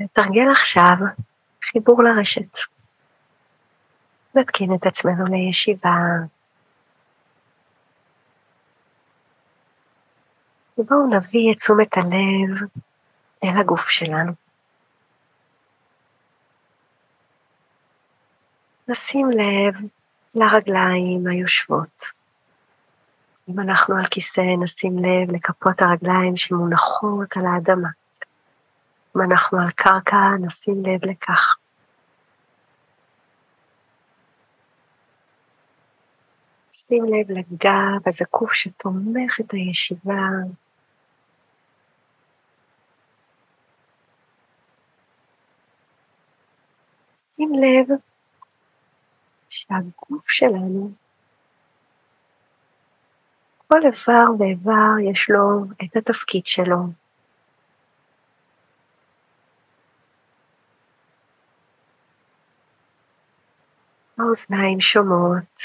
נתרגל 0.00 0.50
עכשיו 0.52 0.94
חיבור 1.64 2.02
לרשת. 2.02 2.56
נתקין 4.34 4.74
את 4.74 4.86
עצמנו 4.86 5.26
לישיבה. 5.26 5.96
ובואו 10.78 11.06
נביא 11.06 11.52
את 11.52 11.56
תשומת 11.56 11.96
הלב 11.96 12.68
אל 13.44 13.60
הגוף 13.60 13.88
שלנו. 13.88 14.32
נשים 18.88 19.30
לב 19.30 19.74
לרגליים 20.34 21.26
היושבות. 21.26 22.04
אם 23.48 23.60
אנחנו 23.60 23.96
על 23.96 24.04
כיסא, 24.10 24.56
נשים 24.62 24.98
לב 24.98 25.30
לכפות 25.30 25.82
הרגליים 25.82 26.36
שמונחות 26.36 27.36
על 27.36 27.46
האדמה. 27.46 27.88
אם 29.16 29.20
אנחנו 29.22 29.60
על 29.60 29.70
קרקע, 29.70 30.16
נשים 30.40 30.84
לב 30.86 31.04
לכך. 31.04 31.56
שים 36.72 37.04
לב 37.04 37.30
לגב 37.30 38.08
הזקוף 38.08 38.52
שתומך 38.52 39.40
את 39.40 39.52
הישיבה. 39.52 40.28
שים 47.18 47.52
לב 47.54 47.96
שהגוף 49.48 50.28
שלנו, 50.28 50.92
כל 53.68 53.80
איבר 53.86 54.24
ואיבר 54.38 54.98
יש 55.10 55.30
לו 55.30 55.64
את 55.84 55.96
התפקיד 55.96 56.46
שלו. 56.46 56.76
האוזניים 64.20 64.80
שומעות, 64.80 65.60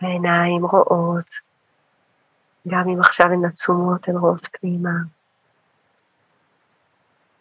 העיניים 0.00 0.64
רואות, 0.66 1.30
גם 2.68 2.88
אם 2.88 3.00
עכשיו 3.00 3.26
הן 3.26 3.44
עצומות, 3.44 4.08
הן 4.08 4.16
רואות 4.16 4.48
פנימה. 4.52 4.90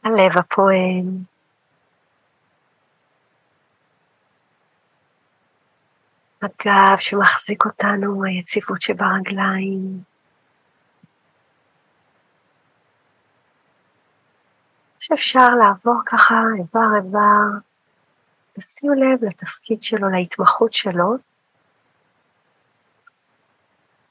הלב 0.04 0.38
הפועם, 0.38 1.23
הגב 6.42 6.98
שמחזיק 6.98 7.66
אותנו, 7.66 8.23
היציבות 8.23 8.82
שברגליים. 8.82 10.04
שאפשר 15.00 15.48
לעבור 15.50 16.02
ככה 16.06 16.36
איבר 16.60 16.95
איבר 16.95 17.69
תשימו 18.59 18.93
לב 18.93 19.23
לתפקיד 19.23 19.83
שלו, 19.83 20.09
להתמחות 20.09 20.73
שלו, 20.73 21.15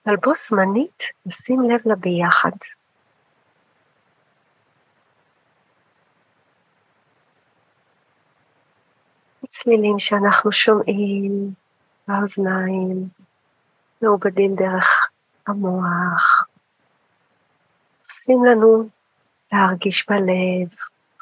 אבל 0.06 0.16
בו 0.16 0.32
זמנית 0.48 1.02
נשים 1.26 1.62
לב 1.62 1.80
לביחד. 1.84 2.50
צלילים 9.48 9.98
שאנחנו 9.98 10.52
שומעים 10.52 11.52
באוזניים, 12.08 13.08
מעובדים 14.02 14.54
דרך 14.54 15.08
המוח, 15.46 16.42
עושים 18.00 18.44
לנו 18.44 18.88
להרגיש 19.52 20.06
בלב, 20.08 20.68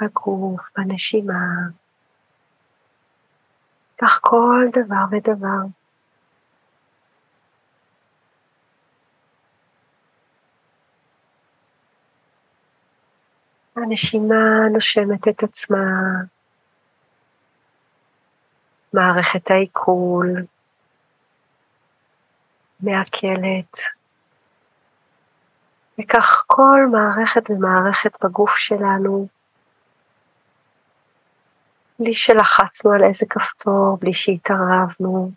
בגוף, 0.00 0.60
בנשימה. 0.76 1.44
כך 4.00 4.20
כל 4.22 4.66
דבר 4.72 5.04
ודבר. 5.10 5.66
הנשימה 13.76 14.68
נושמת 14.72 15.28
את 15.28 15.42
עצמה, 15.42 15.76
מערכת 18.92 19.50
העיכול 19.50 20.44
מעכלת, 22.80 23.76
וכך 26.00 26.44
כל 26.46 26.80
מערכת 26.92 27.50
ומערכת 27.50 28.24
בגוף 28.24 28.56
שלנו 28.56 29.26
בלי 31.98 32.14
שלחצנו 32.14 32.92
על 32.92 33.04
איזה 33.04 33.26
כפתור, 33.30 33.96
בלי 34.00 34.12
שהתערבנו. 34.12 35.30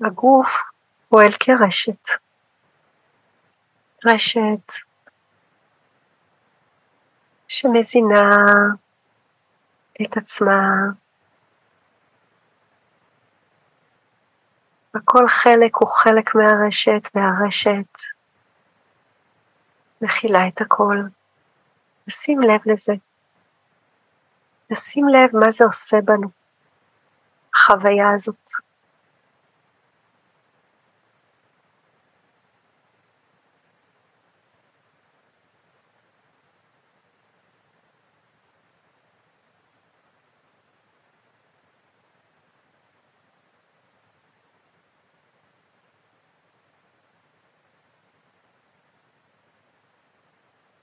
הגוף 0.00 0.56
פועל 1.08 1.30
כרשת. 1.40 2.08
רשת 4.06 4.72
שמזינה 7.48 8.30
את 10.02 10.16
עצמה. 10.16 10.62
וכל 14.96 15.28
חלק 15.28 15.76
הוא 15.76 15.88
חלק 15.88 16.34
מהרשת, 16.34 17.08
והרשת 17.14 18.00
מכילה 20.00 20.48
את 20.48 20.60
הכל. 20.60 20.96
לשים 22.10 22.40
לב 22.40 22.60
לזה. 22.66 22.92
לשים 24.70 25.08
לב 25.08 25.36
מה 25.36 25.50
זה 25.50 25.64
עושה 25.64 25.96
בנו, 26.04 26.28
החוויה 27.54 28.10
הזאת. 28.14 28.50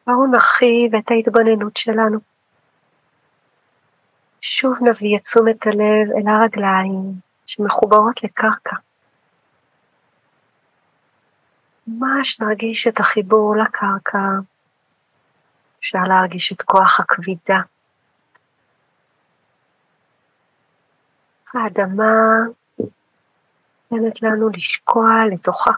בואו 0.07 0.27
נרחיב 0.27 0.95
את 0.95 1.11
ההתבוננות 1.11 1.77
שלנו. 1.77 2.19
שוב 4.41 4.77
נביא 4.81 5.17
את 5.17 5.21
תשומת 5.21 5.67
הלב 5.67 6.17
אל 6.17 6.27
הרגליים 6.27 7.13
שמחוברות 7.45 8.23
לקרקע. 8.23 8.75
ממש 11.87 12.39
נרגיש 12.39 12.87
את 12.87 12.99
החיבור 12.99 13.55
לקרקע. 13.57 14.19
אפשר 15.79 16.03
להרגיש 16.07 16.51
את 16.51 16.61
כוח 16.61 16.99
הכבידה. 16.99 17.59
האדמה 21.53 22.13
נותנת 23.91 24.21
לנו 24.21 24.49
לשקוע 24.49 25.09
לתוכה. 25.31 25.71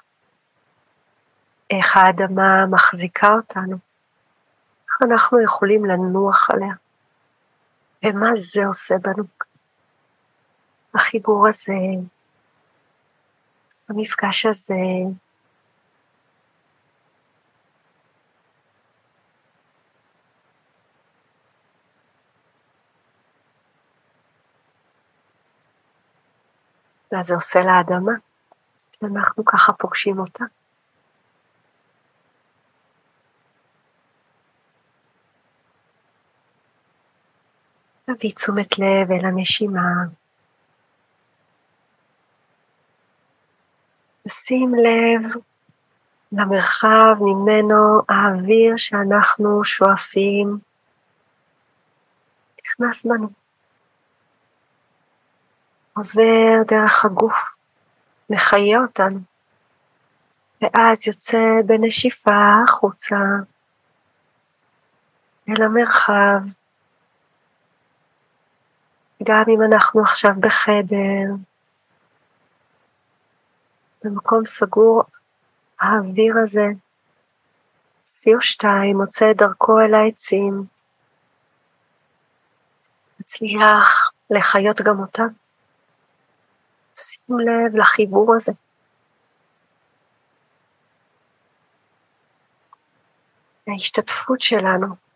איך 1.70 1.98
האדמה 1.98 2.66
מחזיקה 2.66 3.28
אותנו. 3.28 3.89
אנחנו 5.02 5.42
יכולים 5.42 5.86
לנוח 5.86 6.50
עליה, 6.50 6.74
ומה 8.06 8.30
זה 8.36 8.66
עושה 8.66 8.96
בנו. 8.98 9.24
החיבור 10.96 11.48
הזה, 11.48 11.74
המפגש 13.90 14.46
הזה, 14.46 14.74
מה 27.12 27.24
זה 27.24 27.36
עושה 27.36 27.60
לאדמה, 27.60 28.12
שאנחנו 28.92 29.46
ככה 29.46 29.74
פוגשים 29.74 30.20
אותה. 30.20 30.59
תביא 38.18 38.32
תשומת 38.32 38.80
לב 38.80 39.12
אל 39.12 39.26
הנשימה. 39.26 39.90
שים 44.28 44.76
לב 44.76 45.42
למרחב 46.32 47.16
ממנו 47.20 48.02
האוויר 48.10 48.78
שאנחנו 48.78 49.64
שואפים 49.64 50.58
נכנס 52.66 53.06
בנו. 53.06 53.30
עובר 55.94 56.64
דרך 56.68 57.06
הגוף, 57.06 57.38
מחיה 58.30 58.80
אותנו. 58.80 59.20
ואז 60.62 61.08
יוצא 61.08 61.40
בנשיפה 61.66 62.64
החוצה 62.68 63.18
אל 65.50 65.64
המרחב. 65.64 66.59
גם 69.24 69.44
אם 69.48 69.62
אנחנו 69.62 70.02
עכשיו 70.02 70.32
בחדר, 70.40 71.36
במקום 74.04 74.46
סגור, 74.46 75.04
האוויר 75.80 76.36
הזה, 76.44 76.66
CO2 78.08 78.64
מוצא 78.96 79.32
את 79.32 79.38
דרכו 79.38 79.80
אל 79.80 79.94
העצים, 79.94 80.64
מצליח 83.20 84.12
לחיות 84.30 84.82
גם 84.82 85.00
אותם. 85.00 85.28
שימו 86.96 87.40
לב 87.40 87.76
לחיבור 87.76 88.36
הזה. 88.36 88.52
ההשתתפות 93.68 94.42
שלנו 94.42 95.09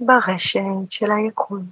ברשת 0.00 0.60
של 0.90 1.12
היקום. 1.12 1.64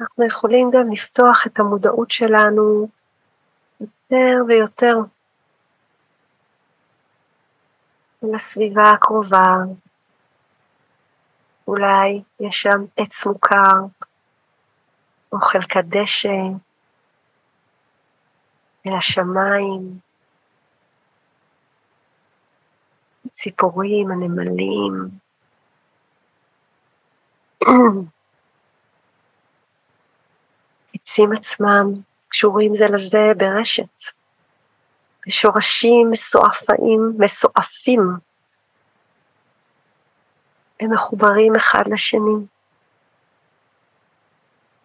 אנחנו 0.00 0.26
יכולים 0.26 0.70
גם 0.70 0.92
לפתוח 0.92 1.46
את 1.46 1.58
המודעות 1.58 2.10
שלנו 2.10 2.88
ויותר 4.48 4.96
לסביבה 8.22 8.90
הקרובה. 8.90 9.54
אולי 11.68 12.22
יש 12.40 12.62
שם 12.62 12.84
עץ 12.96 13.26
מוכר, 13.26 13.72
או 15.32 15.38
חלקת 15.38 15.84
דשא, 15.84 16.28
אל 18.86 18.92
השמיים, 18.98 19.98
ציפורים, 23.32 24.10
הנמלים. 24.10 25.08
העצים 30.94 31.32
עצמם 31.32 31.86
קשורים 32.34 32.74
זה 32.74 32.88
לזה 32.88 33.32
ברשת, 33.36 34.02
בשורשים 35.26 36.10
מסועפים, 36.10 37.12
מסועפים. 37.18 38.00
הם 40.80 40.92
מחוברים 40.92 41.56
אחד 41.56 41.82
לשני, 41.86 42.46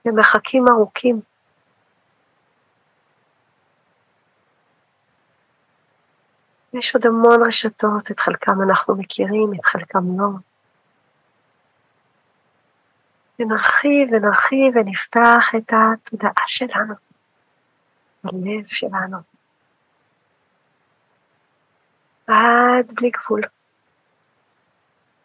במרחקים 0.05 0.65
ארוכים. 0.69 1.21
יש 6.73 6.95
עוד 6.95 7.05
המון 7.05 7.47
רשתות, 7.47 8.11
את 8.11 8.19
חלקם 8.19 8.61
אנחנו 8.61 8.95
מכירים, 8.95 9.53
את 9.59 9.65
חלקם 9.65 10.19
לא. 10.19 10.29
ונרחיב 13.39 14.09
ונרחיב 14.11 14.73
ונפתח 14.75 15.51
את 15.57 15.73
התודעה 15.73 16.43
שלנו, 16.47 17.08
הלב 18.23 18.67
שלנו, 18.67 19.17
עד 22.27 22.91
בלי 22.95 23.09
גבול. 23.09 23.41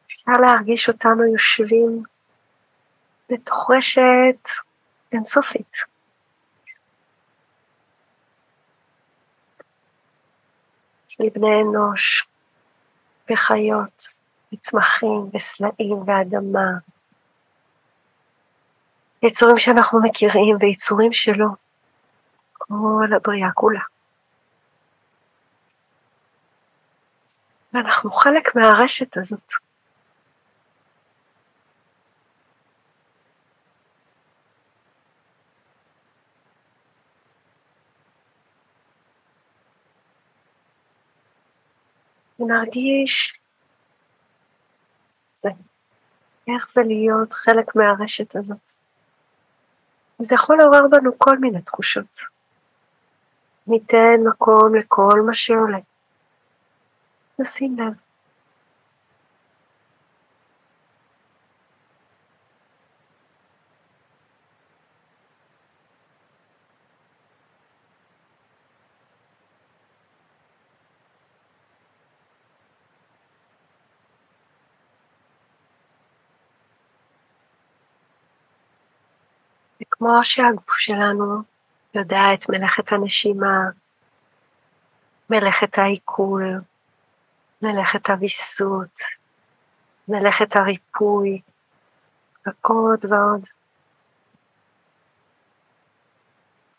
אפשר 0.06 0.32
להרגיש 0.40 0.88
אותנו 0.88 1.24
יושבים 1.24 2.02
בתוך 3.30 3.70
רשת 3.76 4.48
אינסופית. 5.12 5.76
של 11.08 11.24
בני 11.34 11.60
אנוש, 11.62 12.28
וחיות, 13.30 14.02
וצמחים, 14.52 15.30
וסלעים, 15.34 15.96
ואדמה, 16.06 16.70
יצורים 19.22 19.58
שאנחנו 19.58 20.00
מכירים 20.02 20.56
ויצורים 20.60 21.12
שלא, 21.12 21.46
כל 22.80 23.14
הבריאה 23.16 23.52
כולה. 23.52 23.80
ואנחנו 27.72 28.10
חלק 28.10 28.56
מהרשת 28.56 29.16
הזאת. 29.16 29.52
ונרגיש 42.40 43.40
זה, 45.34 45.48
איך 46.48 46.68
זה 46.68 46.80
להיות 46.86 47.32
חלק 47.32 47.76
מהרשת 47.76 48.36
הזאת. 48.36 48.72
זה 50.18 50.34
יכול 50.34 50.58
לעורר 50.58 50.88
בנו 50.90 51.18
כל 51.18 51.38
מיני 51.38 51.62
תחושות. 51.62 52.33
ניתן 53.66 54.20
מקום 54.28 54.74
לכל 54.74 55.20
מה 55.26 55.34
שעולה. 55.34 55.78
נשים 57.38 57.76
לב. 57.78 57.92
כמו 79.90 80.18
שהגוף 80.22 80.78
שלנו 80.78 81.53
יודע 81.94 82.20
את 82.34 82.48
מלאכת 82.48 82.92
הנשימה, 82.92 83.58
מלאכת 85.30 85.78
העיכול, 85.78 86.60
מלאכת 87.62 88.10
הוויסות, 88.10 89.00
מלאכת 90.08 90.56
הריפוי, 90.56 91.40
ועוד 92.46 93.04
ועוד. 93.08 93.48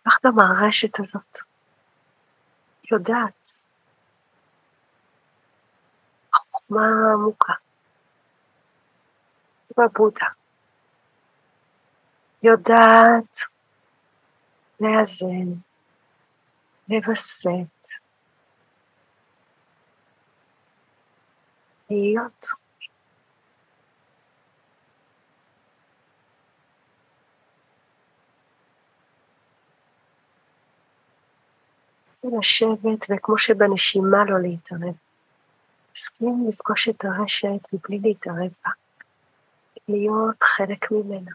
כך 0.05 0.19
גם 0.25 0.39
הרשת 0.39 0.99
הזאת 0.99 1.37
יודעת. 2.91 3.49
החוכמה 6.33 6.81
העמוקה 6.81 7.53
בבודה. 9.77 10.25
יודעת 12.43 13.54
לאזן, 14.79 15.53
לווסת, 16.89 17.49
להיות. 21.89 22.45
זה 32.15 32.27
לשבת, 32.39 33.05
וכמו 33.09 33.37
שבנשימה 33.37 34.25
לא 34.25 34.41
להתערב. 34.41 34.95
הסכים 35.95 36.45
לפגוש 36.49 36.89
את 36.89 37.05
הרשת 37.05 37.73
מבלי 37.73 37.99
להתערב 37.99 38.51
בה, 38.65 38.71
להיות 39.87 40.43
חלק 40.43 40.91
ממנה. 40.91 41.31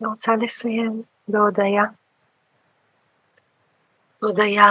אני 0.00 0.08
רוצה 0.08 0.32
לסיים 0.42 1.02
בהודיה. 1.28 1.82
הודיה 4.18 4.64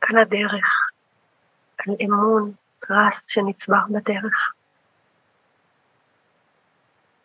על 0.00 0.18
הדרך, 0.18 0.90
על 1.78 1.94
אמון, 2.04 2.52
טראסט 2.80 3.28
שנצבר 3.28 3.80
בדרך. 3.90 4.52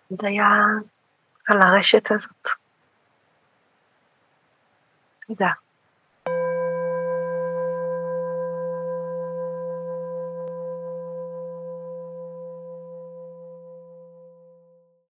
הודיה 0.07 0.47
על 1.47 1.61
הרשת 1.61 2.11
הזאת. 2.11 2.47
תודה. 5.27 5.64